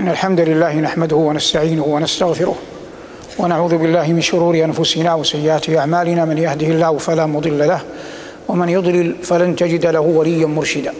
[0.00, 2.54] إن الحمد لله نحمده ونستعينه ونستغفره
[3.38, 6.24] ونعوذ بالله من شرور أنفسنا وسيئات أعمالنا.
[6.24, 7.80] من يهده الله فلا مضل له
[8.48, 10.92] ومن يضلل فلن تجد له وليا مرشدا.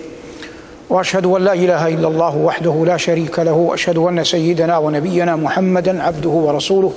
[0.90, 6.02] وأشهد أن لا إله إلا الله وحده لا شريك له وأشهد أن سيدنا ونبينا محمدا
[6.02, 6.92] عبده ورسوله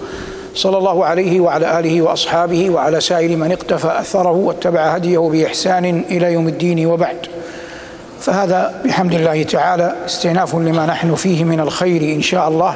[0.56, 6.34] صلى الله عليه وعلى آله وأصحابه وعلى سائر من اقتفى أثره واتبع هديه بإحسان إلى
[6.34, 7.18] يوم الدين وبعد.
[8.24, 12.76] فهذا بحمد الله تعالى استئناف لما نحن فيه من الخير إن شاء الله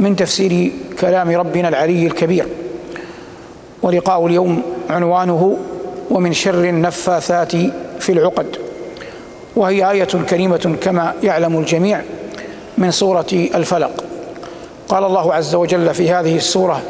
[0.00, 2.46] من تفسير كلام ربنا العلي الكبير.
[3.82, 5.58] ولقاء اليوم عنوانه
[6.10, 7.52] ومن شر النفاثات
[8.00, 8.46] في العقد.
[9.56, 12.02] وهي آية كريمة كما يعلم الجميع
[12.78, 14.04] من سورة الفلق.
[14.88, 16.82] قال الله عز وجل في هذه السورة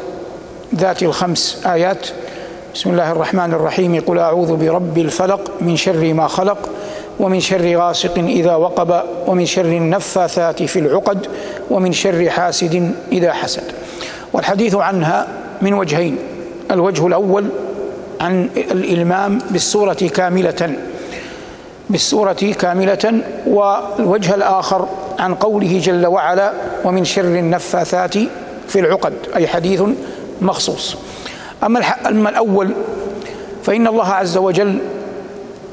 [0.75, 2.07] ذات الخمس آيات
[2.75, 6.69] بسم الله الرحمن الرحيم قل أعوذ برب الفلق من شر ما خلق
[7.19, 11.27] ومن شر غاسق إذا وقب ومن شر النفاثات في العقد
[11.69, 13.63] ومن شر حاسد إذا حسد.
[14.33, 15.27] والحديث عنها
[15.61, 16.17] من وجهين.
[16.71, 17.45] الوجه الأول
[18.21, 20.75] عن الإلمام بالسورة كاملة
[21.89, 24.87] بالسورة كاملة والوجه الآخر
[25.19, 28.17] عن قوله جل وعلا ومن شر النفاثات
[28.67, 29.83] في العقد أي حديث
[30.41, 30.95] مخصوص.
[31.63, 32.73] أما الأول
[33.63, 34.79] فإن الله عز وجل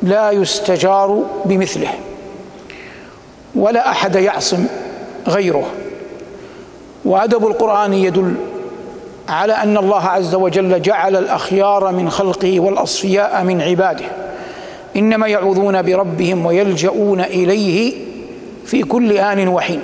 [0.03, 1.89] لا يستجار بمثله
[3.55, 4.67] ولا أحد يعصم
[5.29, 5.67] غيره.
[7.05, 8.35] وأدب القرآن يدل
[9.29, 14.05] على أن الله عز وجل جعل الأخيار من خلقه والأصفياء من عباده.
[14.97, 17.95] إنما يعوذون بربهم ويلجؤون إليه
[18.67, 19.81] في كل آن وحين.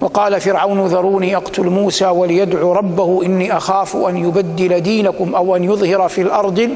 [0.00, 6.08] وقال فرعون ذروني أقتل موسى وليدعو ربه إني أخاف أن يبدل دينكم أو أن يظهر
[6.08, 6.70] في الأرض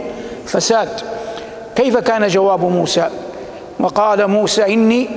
[0.45, 1.14] الفساد.
[1.77, 3.08] كيف كان جواب موسى؟
[3.80, 5.08] وقال موسى إني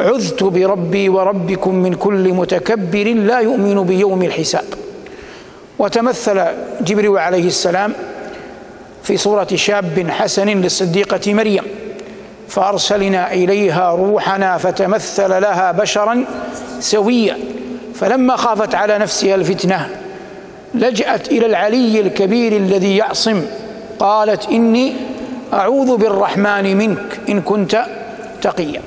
[0.00, 4.64] عذت بربي وربكم من كل متكبر لا يؤمن بيوم الحساب.
[5.78, 6.44] وتمثل
[6.80, 7.92] جبريل عليه السلام
[9.02, 11.64] في صورة شاب حسن للصديقة مريم
[12.48, 16.24] فأرسلنا إليها روحنا فتمثل لها بشرا
[16.80, 17.38] سويا.
[17.94, 19.88] فلما خافت على نفسها الفتنة
[20.74, 23.42] لجأت إلى العلي الكبير الذي يعصم
[23.98, 24.92] قالت إني
[25.52, 27.84] أعوذ بالرحمن منك إن كنت
[28.42, 28.80] تقيا.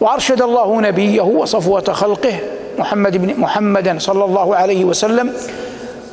[0.00, 2.40] وأرشد الله نبيه وصفوة خلقه
[2.78, 5.32] محمد بن محمدا صلى الله عليه وسلم.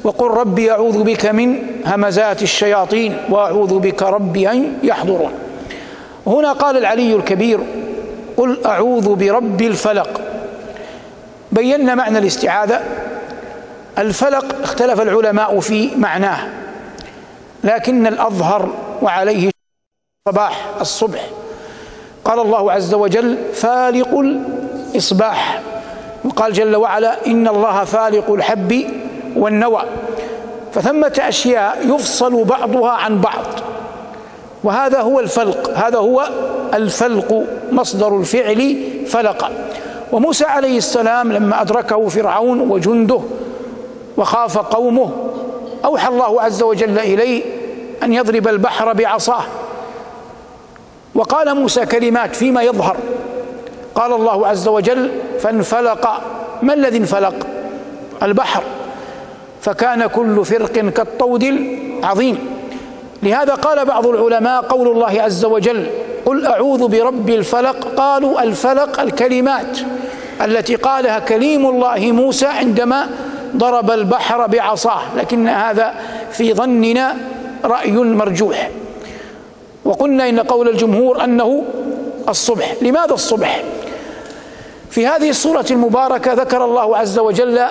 [0.03, 5.31] وقل ربي أعوذ بك من همزات الشياطين وأعوذ بك ربي أن يحضرون.
[6.27, 7.59] هنا قال العلي الكبير
[8.37, 10.21] قل أعوذ برب الفلق.
[11.51, 12.79] بينا معنى الاستعاذة.
[13.97, 16.47] الفلق اختلف العلماء في معناه
[17.63, 18.69] لكن الأظهر
[19.01, 19.54] وعليه
[20.29, 21.29] صباح الصبح.
[22.23, 25.61] قال الله عز وجل فالق الإصباح.
[26.23, 28.85] وقال جل وعلا إن الله فالق الحب
[29.35, 29.81] والنوى.
[30.73, 33.45] فثمة أشياء يفصل بعضها عن بعض.
[34.63, 36.29] وهذا هو الفلق هذا هو
[36.73, 39.51] الفلق مصدر الفعل فلق.
[40.11, 43.19] وموسى عليه السلام لما أدركه فرعون وجنده
[44.17, 45.11] وخاف قومه
[45.85, 47.43] أوحى الله عز وجل إليه
[48.03, 49.43] أن يضرب البحر بعصاه.
[51.15, 52.97] وقال موسى كلمات فيما يظهر.
[53.95, 56.21] قال الله عز وجل فانفلق.
[56.61, 57.47] ما الذي انفلق؟
[58.23, 58.63] البحر.
[59.61, 62.37] فكان كل فرق كالطود العظيم.
[63.23, 65.87] لهذا قال بعض العلماء قول الله عز وجل
[66.25, 67.87] قل أعوذ برب الفلق.
[67.97, 69.79] قالوا الفلق الكلمات
[70.41, 73.07] التي قالها كليم الله موسى عندما
[73.55, 75.93] ضرب البحر بعصاه لكن هذا
[76.31, 77.15] في ظننا
[77.65, 78.69] رأي مرجوح.
[79.85, 81.63] وقلنا إن قول الجمهور أنه
[82.29, 82.75] الصبح.
[82.81, 83.63] لماذا الصبح؟
[84.89, 87.65] في هذه السوره المباركة ذكر الله عز وجل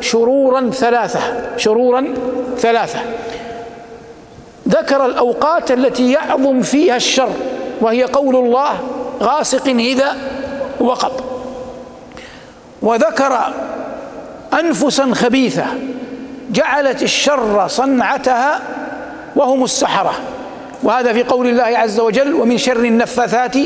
[0.00, 1.20] شرورا ثلاثة
[1.56, 2.14] شرورا
[2.58, 2.98] ثلاثة.
[4.68, 7.30] ذكر الأوقات التي يعظم فيها الشر
[7.80, 8.78] وهي قول الله
[9.22, 10.16] غاسق إذا
[10.80, 11.12] وقب.
[12.82, 13.38] وذكر
[14.60, 15.64] أنفسا خبيثة
[16.50, 18.60] جعلت الشر صنعتها
[19.36, 20.14] وهم السحرة.
[20.82, 23.56] وهذا في قول الله عز وجل ومن شر النفاثات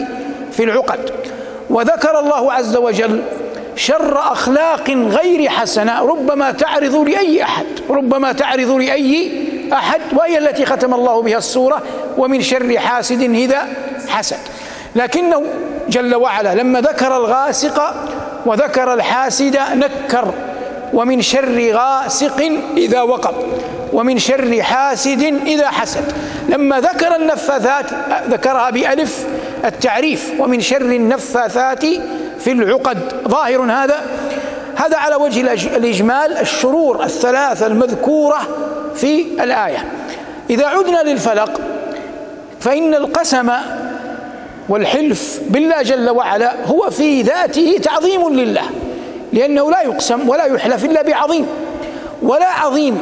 [0.52, 1.10] في العقد.
[1.70, 3.22] وذكر الله عز وجل
[3.76, 9.32] شر أخلاق غير حسنة ربما تعرض لأي أحد ربما تعرض لأي
[9.72, 11.82] أحد وهي التي ختم الله بها السورة
[12.18, 13.68] ومن شر حاسد إذا
[14.08, 14.38] حسد.
[14.96, 15.42] لكنه
[15.88, 17.94] جل وعلا لما ذكر الغاسق
[18.46, 20.34] وذكر الحاسد نكر
[20.92, 23.34] ومن شر غاسق إذا وقب.
[23.92, 26.04] ومن شر حاسد إذا حسد.
[26.48, 27.86] لما ذكر النفاثات
[28.30, 29.26] ذكرها بألف
[29.64, 30.32] التعريف.
[30.38, 31.84] ومن شر النفاثات
[32.38, 32.98] في العقد.
[33.28, 34.00] ظاهر هذا.
[34.76, 35.40] هذا على وجه
[35.76, 38.38] الإجمال الشرور الثلاثة المذكورة
[38.94, 39.84] في الآية.
[40.50, 41.60] إذا عدنا للفلق
[42.60, 43.50] فإن القسم
[44.68, 48.62] والحلف بالله جل وعلا هو في ذاته تعظيم لله.
[49.32, 51.46] لأنه لا يقسم ولا يحلف إلا بعظيم.
[52.22, 52.98] ولا عظيم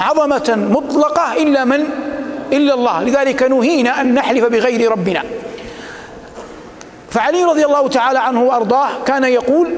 [0.00, 1.84] عظمة مطلقة إلا من؟
[2.52, 3.02] إلا الله.
[3.02, 5.22] لذلك نهينا أن نحلف بغير ربنا.
[7.10, 9.68] فعلي رضي الله تعالى عنه وأرضاه كان يقول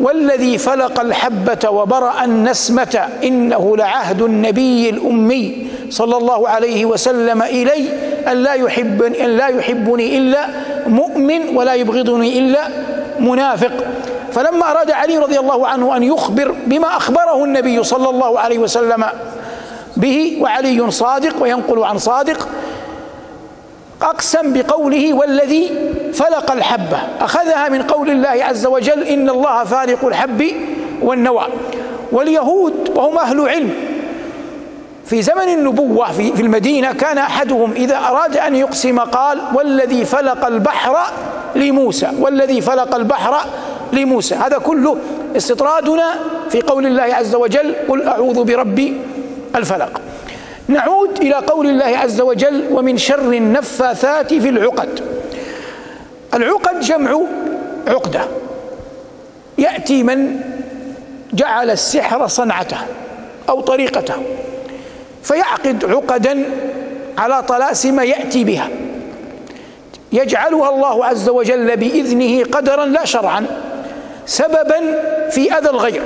[0.00, 7.88] والذي فلق الحبة وبرأ النسمة إنه لعهد النبي الأمي صلى الله عليه وسلم إلي
[8.28, 10.46] أن لا يحب أن لا يحبني إلا
[10.86, 12.68] مؤمن ولا يبغضني إلا
[13.20, 13.72] منافق.
[14.32, 19.04] فلما أراد علي رضي الله عنه أن يخبر بما أخبره النبي صلى الله عليه وسلم
[20.02, 22.48] به وعلي صادق وينقل عن صادق.
[24.02, 25.70] أقسم بقوله والذي
[26.12, 30.42] فلق الحبة أخذها من قول الله عز وجل إن الله فالق الحب
[31.02, 31.46] والنوى.
[32.12, 33.70] واليهود وهم أهل علم.
[35.06, 40.96] في زمن النبوة في, المدينة كان أحدهم إذا أراد أن يقسم قال والذي فلق البحر
[41.56, 42.10] لموسى.
[42.20, 43.34] والذي فلق البحر
[43.92, 44.34] لموسى.
[44.34, 44.96] هذا كله
[45.36, 46.14] استطرادنا
[46.50, 48.92] في قول الله عز وجل قل أعوذ برب
[49.56, 50.00] الفلق.
[50.68, 55.00] نعود إلى قول الله عز وجل ومن شر النفاثات في العقد.
[56.34, 57.20] العقد جمع
[57.88, 58.20] عقدة.
[59.58, 60.40] يأتي من
[61.32, 62.78] جعل السحر صنعته
[63.48, 64.14] أو طريقته
[65.22, 66.44] فيعقد عقدا
[67.18, 68.68] على طلاسم يأتي بها.
[70.12, 73.46] يجعلها الله عز وجل بإذنه قدرا لا شرعا
[74.26, 76.02] سببا في أذى الغير.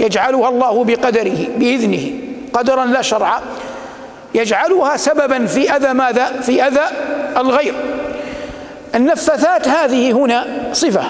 [0.00, 2.27] يجعلها الله بقدره بإذنه.
[2.52, 3.40] قدرا لا شرعا
[4.34, 6.84] يجعلها سببا في أذى ماذا؟ في أذى
[7.36, 7.74] الغير.
[8.94, 11.02] النفاثات هذه هنا صفة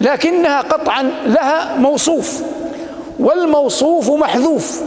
[0.00, 2.42] لكنها قطعا لها موصوف
[3.18, 4.82] والموصوف محذوف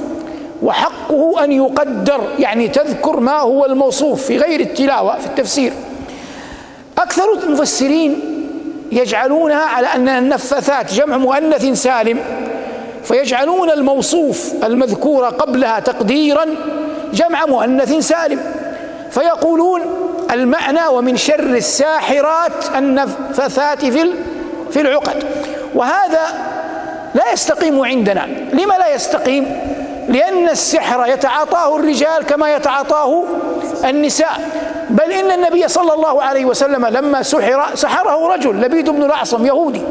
[0.64, 5.74] وحقه أن يقدر يعني تذكر ما هو الموصوف في غير التلاوة في التفسير.
[6.98, 8.20] أكثر المفسرين
[8.92, 12.20] يجعلونها على أنها النفاثات جمع مؤنث سالم.
[13.04, 16.46] فيجعلون الموصوف المذكور قبلها تقديرا
[17.14, 18.40] جمع مؤنث سالم.
[19.12, 19.82] فيقولون
[20.32, 24.14] المعنى ومن شر الساحرات النفثات في
[24.72, 25.24] في العقد.
[25.76, 26.22] وهذا
[27.16, 28.28] لا يستقيم عندنا.
[28.54, 29.60] لما لا يستقيم؟
[30.10, 33.24] لأن السحر يتعاطاه الرجال كما يتعاطاه
[33.86, 34.40] النساء.
[34.90, 39.82] بل إن النبي صلى الله عليه وسلم لما سحر سحره رجل لبيد بن الأعصم يهودي.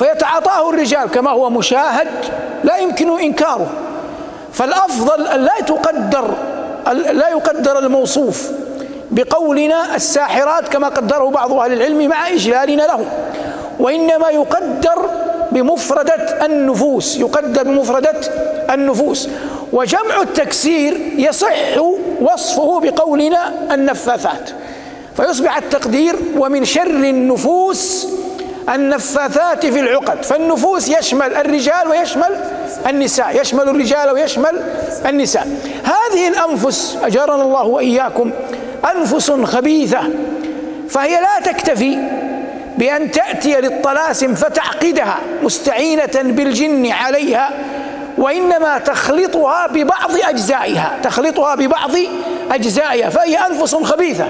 [0.00, 2.08] فيتعاطاه الرجال كما هو مشاهد
[2.64, 3.70] لا يمكن إنكاره.
[4.52, 6.34] فالأفضل أن لا تقدر
[7.12, 8.50] لا يقدر الموصوف
[9.10, 13.04] بقولنا الساحرات كما قدره بعض أهل العلم مع إجلالنا له
[13.78, 15.10] وإنما يقدر
[15.52, 18.20] بمفردة النفوس يقدر بمفردة
[18.70, 19.28] النفوس.
[19.72, 21.78] وجمع التكسير يصح
[22.20, 24.50] وصفه بقولنا النفاثات.
[25.16, 28.08] فيصبح التقدير ومن شر النفوس
[28.74, 32.36] النفاثات في العقد فالنفوس يشمل الرجال ويشمل
[32.86, 34.62] النساء يشمل الرجال ويشمل
[35.06, 35.48] النساء.
[35.84, 38.30] هذه الأنفس أجرنا الله وإياكم
[38.96, 40.00] أنفس خبيثة
[40.88, 41.98] فهي لا تكتفي
[42.78, 47.50] بأن تأتي للطلاسم فتعقدها مستعينة بالجن عليها
[48.18, 51.90] وإنما تخلطها ببعض أجزائها تخلطها ببعض
[52.50, 54.24] أجزائها فهي أنفس خبيثة.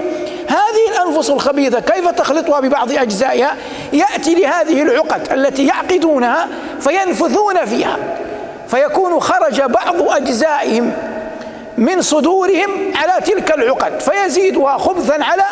[0.47, 3.55] هذه الأنفس الخبيثة كيف تخلطها ببعض أجزائها؟
[3.93, 6.47] يأتي لهذه العقد التي يعقدونها
[6.79, 7.97] فينفثون فيها
[8.67, 10.93] فيكون خرج بعض أجزائهم
[11.77, 15.43] من صدورهم على تلك العقد فيزيدها خبثا على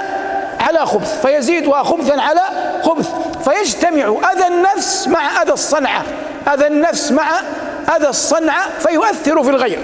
[0.59, 2.41] على خبث فيزيدها خبثا على
[2.83, 3.09] خبث
[3.43, 6.03] فيجتمع أذى النفس مع أذى الصنعة
[6.53, 7.39] أذى النفس مع
[7.97, 9.79] أذى الصنعة فيؤثر في الغير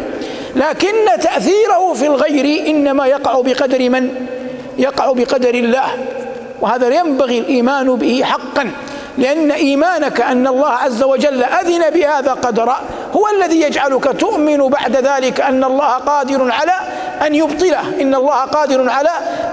[0.55, 4.27] لكن تأثيره في الغير إنما يقع بقدر من؟
[4.77, 5.87] يقع بقدر الله.
[6.65, 8.71] وهذا ينبغي الإيمان به حقا
[9.17, 12.77] لأن إيمانك أن الله عز وجل أذن بهذا قدرا
[13.13, 16.73] هو الذي يجعلك تؤمن بعد ذلك أن الله قادر على
[17.25, 19.09] أن يبطله إن الله قادر على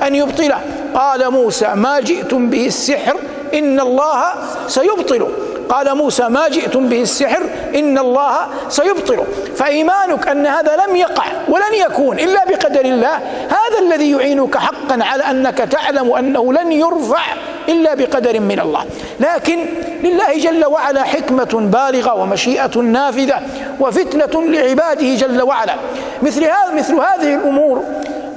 [0.06, 0.60] أن يبطله.
[0.94, 3.16] قال موسى ما جئتم به السحر
[3.54, 4.24] إن الله
[4.66, 5.28] سيبطله.
[5.72, 7.42] قال موسى ما جئتم به السحر
[7.74, 8.36] إن الله
[8.68, 9.26] سيبطله
[9.56, 13.14] فإيمانك أن هذا لم يقع ولن يكون إلا بقدر الله.
[13.48, 17.22] هذا الذي يعينك حقا على أنك تعلم أنه لن يرفع
[17.68, 18.84] إلا بقدر من الله.
[19.20, 19.66] لكن
[20.02, 23.40] لله جل وعلا حكمة بالغة ومشيئة نافذة
[23.80, 25.74] وفتنة لعباده جل وعلا.
[26.22, 27.84] مثل هذا مثل هذه الأمور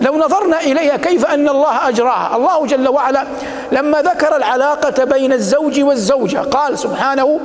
[0.06, 2.36] لو نظرنا إليها كيف أن الله أجراها.
[2.36, 3.24] الله جل وعلا
[3.72, 7.40] لما ذكر العلاقة بين الزوج والزوجة قال سبحانه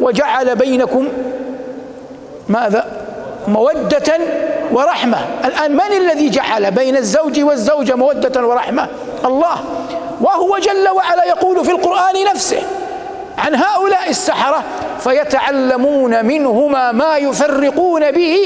[0.00, 1.08] وجعل بينكم
[2.48, 2.84] ماذا؟
[3.48, 4.18] مودة
[4.72, 5.18] ورحمة.
[5.44, 8.86] الآن من الذي جعل بين الزوج والزوجة مودة ورحمة؟
[9.24, 9.56] الله.
[10.20, 12.62] وهو جل وعلا يقول في القرآن نفسه
[13.38, 14.62] عن هؤلاء السحرة
[15.00, 18.38] فيتعلمون منهما ما يفرقون به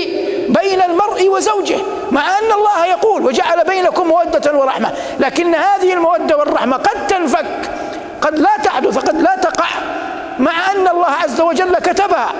[0.48, 1.76] بين المرء وزوجه
[2.10, 7.46] مع أن الله يقول وجعل بينكم مودة ورحمة لكن هذه المودة والرحمة قد تنفك
[8.22, 9.66] قد لا تحدث قد لا تقع
[10.38, 12.32] مع أن الله عز وجل كتبها.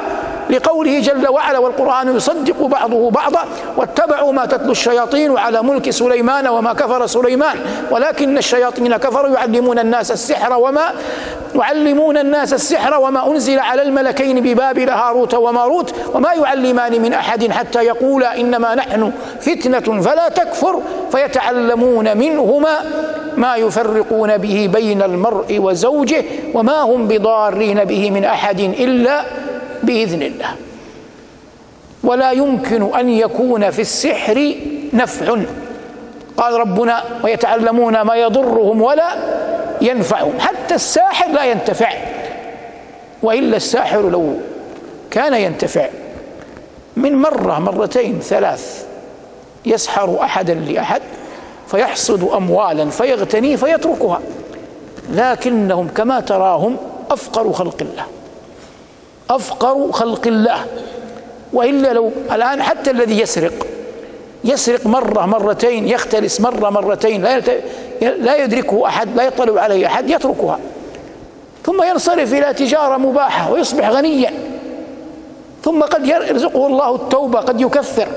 [0.50, 3.44] لقوله جل وعلا والقرآن يصدق بعضه بعضا
[3.76, 7.56] واتبعوا ما تتلو الشياطين على ملك سليمان وما كفر سليمان
[7.90, 10.92] ولكن الشياطين كفروا يعلمون الناس السحر وما
[11.54, 17.82] يعلمون الناس السحر وما أنزل على الملكين ببابل هاروت وماروت وما يعلمان من أحد حتى
[17.82, 22.78] يقولا إنما نحن فتنة فلا تكفر فيتعلمون منهما
[23.36, 26.24] ما يفرقون به بين المرء وزوجه
[26.54, 29.24] وما هم بضارين به من أحد إلا
[29.86, 30.54] بإذن الله.
[32.04, 34.54] ولا يمكن أن يكون في السحر
[34.92, 35.36] نفع.
[36.36, 39.14] قال ربنا ويتعلمون ما يضرهم ولا
[39.80, 40.32] ينفعهم.
[40.38, 41.92] حتى الساحر لا ينتفع.
[43.22, 44.34] وإلا الساحر لو
[45.10, 45.88] كان ينتفع
[46.96, 48.86] من مرة مرتين ثلاث
[49.66, 51.02] يسحر أحدا لأحد
[51.66, 54.20] فيحصد أموالا فيغتني فيتركها.
[55.12, 56.76] لكنهم كما تراهم
[57.10, 58.04] أفقر خلق الله.
[59.30, 60.66] أفقر خلق الله.
[61.52, 63.66] وإلا لو الآن حتى الذي يسرق
[64.44, 67.42] يسرق مرة مرتين يختلس مرة مرتين لا
[68.00, 70.58] لا يدركه أحد لا يطلع عليه أحد يتركها.
[71.64, 74.32] ثم ينصرف إلى تجارة مباحة ويصبح غنيا.
[75.64, 78.08] ثم قد يرزقه الله التوبة قد يكفر.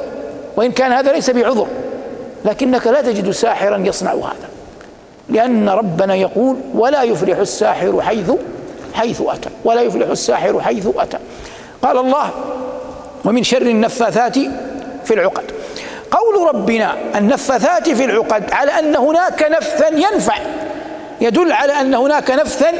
[0.57, 1.67] وإن كان هذا ليس بعذر
[2.45, 4.49] لكنك لا تجد ساحرا يصنع هذا.
[5.29, 8.31] لأن ربنا يقول ولا يفلح الساحر حيث
[8.93, 11.17] حيث أتى ولا يفلح الساحر حيث أتى.
[11.81, 12.29] قال الله
[13.25, 14.38] ومن شر النفاثات
[15.05, 15.43] في العقد.
[16.12, 20.36] قول ربنا النفاثات في العقد على أن هناك نفثا ينفع.
[21.22, 22.72] يدل على أن هناك نفثا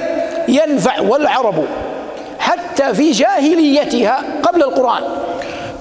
[0.48, 1.66] ينفع والعرب
[2.39, 5.04] حتى في جاهليتها قبل القرآن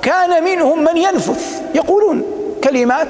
[0.03, 2.23] كان منهم من ينفث يقولون
[2.65, 3.09] كلمات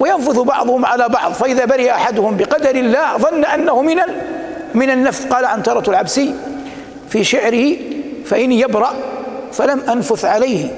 [0.00, 4.00] وينفث بعضهم على بعض فإذا برئ أحدهم بقدر الله ظن أنه من
[4.74, 5.26] من النفث.
[5.26, 6.34] قال عنترة العبسي
[7.08, 7.76] في شعره
[8.24, 8.94] فإن يبرأ
[9.52, 10.68] فلم أنفث عليه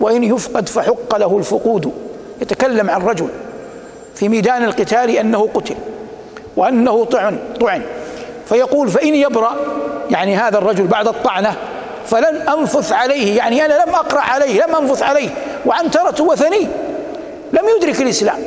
[0.00, 1.92] وإن يفقد فحق له الفقود.
[2.42, 3.28] يتكلم عن رجل
[4.14, 5.74] في ميدان القتال أنه قتل
[6.56, 7.82] وأنه طعن طعن.
[8.48, 9.56] فيقول فإن يبرأ
[10.10, 11.54] يعني هذا الرجل بعد الطعنة
[12.06, 13.36] فلن أنفث عليه.
[13.36, 15.28] يعني أنا لم أقرأ عليه لم أنفث عليه.
[15.66, 16.68] وعنترة وثني
[17.52, 18.38] لم يدرك الإسلام.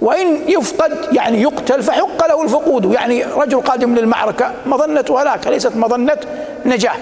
[0.00, 2.92] وإن يفقد يعني يقتل فحق له الفقود.
[2.92, 6.18] يعني رجل قادم للمعركة مظنة هلاك ليست مظنة
[6.66, 6.94] نجاة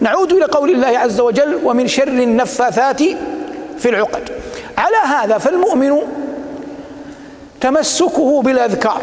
[0.00, 3.02] نعود إلى قول الله عز وجل ومن شر النفاثات
[3.78, 4.28] في العقد
[4.78, 5.98] على هذا فالمؤمن
[7.60, 9.00] تمسكه بالأذكار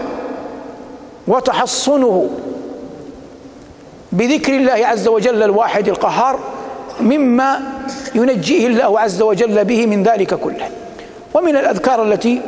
[1.27, 2.29] وتحصنه
[4.11, 6.39] بذكر الله عز وجل الواحد القهار
[7.01, 7.59] مما
[8.15, 10.69] ينجيه الله عز وجل به من ذلك كله.
[11.33, 12.41] ومن الأذكار التي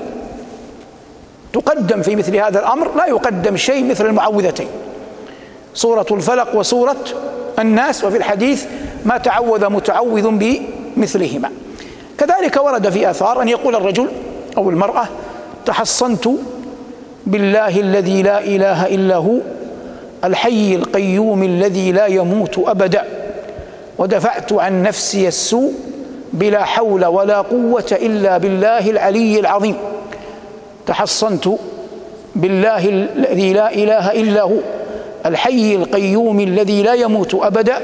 [1.58, 4.68] تقدم في مثل هذا الأمر لا يقدم شيء مثل المعوذتين.
[5.74, 7.06] سورة الفلق وسورة
[7.60, 8.66] الناس وفي الحديث
[9.06, 11.52] ما تعوذ متعوذ بمثلهما.
[12.18, 14.08] كذلك ورد في آثار أن يقول الرجل
[14.58, 15.08] أو المرأة
[15.66, 16.30] تحصنت
[17.26, 19.38] بالله الذي لا إله إلا هو
[20.24, 23.04] الحي القيوم الذي لا يموت أبدا
[23.98, 25.74] ودفعت عن نفسي السوء
[26.34, 29.76] بلا حول ولا قوة إلا بالله العلي العظيم.
[30.88, 31.50] تحصنت
[32.36, 34.58] بالله الذي لا إله إلا هو
[35.26, 37.78] الحي القيوم الذي لا يموت أبدا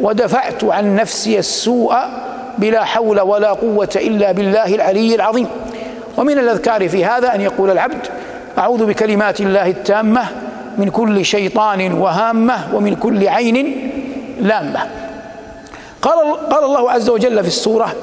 [0.00, 1.94] ودفعت عن نفسي السوء
[2.58, 5.46] بلا حول ولا قوة إلا بالله العلي العظيم.
[6.18, 8.06] ومن الأذكار في هذا أن يقول العبد
[8.58, 10.22] أعوذ بكلمات الله التامة
[10.78, 13.90] من كل شيطان وهامة ومن كل عين
[14.40, 14.80] لامة.
[16.02, 17.94] قال قال الله عز وجل في السورة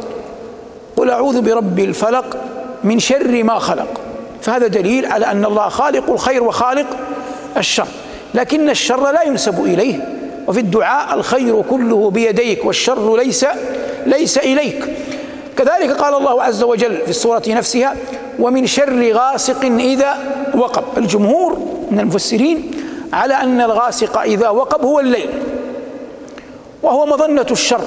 [0.98, 2.38] قل أعوذ برب الفلق
[2.84, 3.99] من شر ما خلق.
[4.42, 6.88] فهذا دليل على أن الله خالق الخير وخالق
[7.58, 7.88] الشر.
[8.34, 10.16] لكن الشر لا ينسب إليه.
[10.48, 13.46] وفي الدعاء الخير كله بيديك والشر ليس
[14.06, 14.86] ليس إليك.
[15.58, 17.96] كذلك قال الله عز وجل في السورة نفسها
[18.40, 20.18] ومن شر غاسق إذا
[20.56, 20.84] وقب.
[20.98, 21.60] الجمهور
[21.92, 22.72] من المفسرين
[23.14, 25.30] على أن الغاسق إذا وقب هو الليل
[26.84, 27.82] وهو مظنة الشر.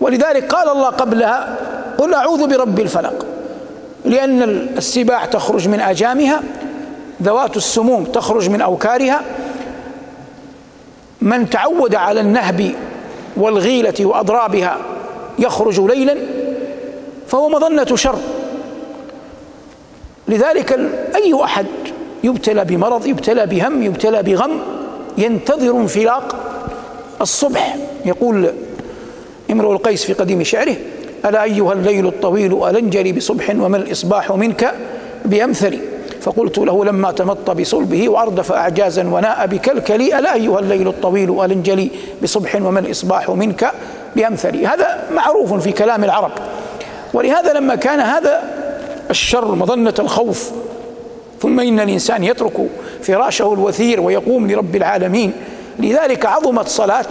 [0.00, 1.56] ولذلك قال الله قبلها
[1.98, 3.26] قل أعوذ برب الفلق.
[4.04, 4.42] لأن
[4.76, 6.42] السباع تخرج من أجامها
[7.22, 9.20] ذوات السموم تخرج من أوكارها.
[11.20, 12.74] من تعود على النهب
[13.36, 14.78] والغيلة وأضرابها
[15.38, 16.16] يخرج ليلا
[17.26, 18.18] فهو مظنة شر.
[20.28, 20.72] لذلك
[21.14, 21.66] أي أحد
[22.24, 24.60] يبتلى بمرض يبتلى بهم يبتلى بغم
[25.18, 26.36] ينتظر انفلاق
[27.20, 27.76] الصبح.
[28.04, 28.52] يقول
[29.50, 30.76] امرؤ القيس في قديم شعره
[31.24, 34.74] ألا أيها الليل الطويل ألنجلي بصبح وما الإصباح منك
[35.24, 35.78] بأمثل
[36.20, 41.90] فقلت له لما تمط بصلبه وأردف أعجازا وناء بكلكلي ألا أيها الليل الطويل ألنجلي
[42.22, 43.72] بصبح وما الإصباح منك
[44.16, 46.32] بأمثل هذا معروف في كلام العرب.
[47.14, 48.42] ولهذا لما كان هذا
[49.10, 50.50] الشر مظنة الخوف
[51.42, 52.68] ثم إن الإنسان يترك
[53.02, 55.32] فراشه الوثير ويقوم لرب العالمين
[55.78, 57.06] لذلك عظمت صلاة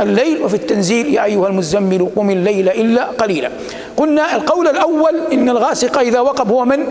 [0.00, 3.50] الليل وفي التنزيل يا أيها المزمل قم الليل إلا قليلا.
[3.96, 6.86] قلنا القول الأول إن الغاسق إذا وقب هو من؟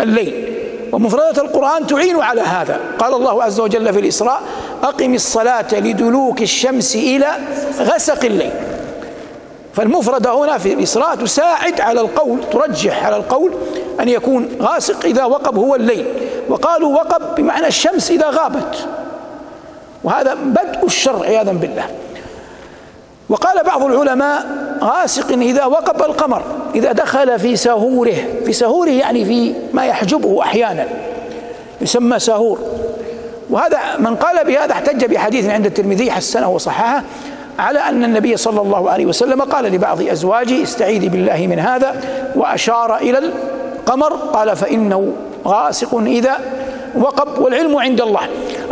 [0.00, 0.54] الليل.
[0.92, 2.80] ومفردات القرآن تعين على هذا.
[2.98, 4.42] قال الله عز وجل في الإسراء
[4.82, 7.26] أقم الصلاة لدلوك الشمس إلى
[7.78, 8.52] غسق الليل.
[9.74, 13.52] فالمفردة هنا في الإسراء تساعد على القول ترجح على القول
[14.00, 16.06] أن يكون غاسق إذا وقب هو الليل.
[16.48, 18.88] وقالوا وقب بمعنى الشمس إذا غابت.
[20.04, 21.86] وهذا بدء الشر عياذا بالله.
[23.28, 24.46] وقال بعض العلماء
[24.80, 26.42] غاسق إذا وقب القمر
[26.74, 30.86] إذا دخل في سهوره في سهوره يعني في ما يحجبه أحيانا
[31.80, 32.58] يسمى سهور
[33.50, 37.02] وهذا من قال بهذا احتج بحديث عند الترمذي حسنه وصححه
[37.58, 42.00] على أن النبي صلى الله عليه وسلم قال لبعض أزواجه استعيذي بالله من هذا
[42.36, 45.12] وأشار إلى القمر قال فإنه
[45.46, 46.38] غاسق إذا
[46.96, 48.20] وقب والعلم عند الله.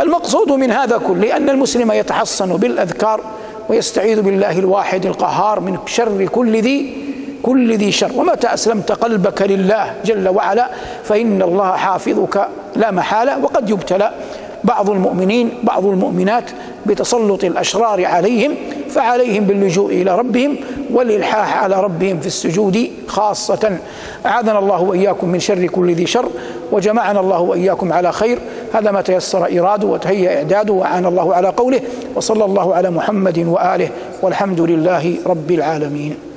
[0.01, 3.21] المقصود من هذا كله أن المسلم يتحصن بالأذكار
[3.69, 7.03] ويستعيذ بالله الواحد القهار من شر كل ذي
[7.43, 8.11] كل ذي شر.
[8.15, 10.69] ومتى أسلمت قلبك لله جل وعلا
[11.03, 13.43] فإن الله حافظك لا محالة.
[13.43, 14.11] وقد يبتلى
[14.63, 16.43] بعض المؤمنين بعض المؤمنات
[16.85, 18.55] بتسلط الأشرار عليهم
[18.89, 20.55] فعليهم باللجوء إلى ربهم
[20.91, 23.77] والإلحاح على ربهم في السجود خاصة.
[24.25, 26.29] أعاذنا الله وإياكم من شر كل ذي شر
[26.71, 28.39] وجمعنا الله وإياكم على خير
[28.73, 31.81] هذا ما تيسر إيراده وتهيأ إعداده وأعان الله على قوله
[32.15, 33.89] وصلى الله على محمد وآله
[34.21, 36.32] والحمد لله رب العالمين.